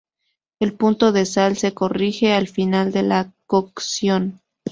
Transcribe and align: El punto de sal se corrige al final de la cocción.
El 0.59 0.73
punto 0.73 1.11
de 1.11 1.27
sal 1.27 1.57
se 1.57 1.75
corrige 1.75 2.33
al 2.33 2.47
final 2.47 2.91
de 2.91 3.03
la 3.03 3.31
cocción. 3.45 4.41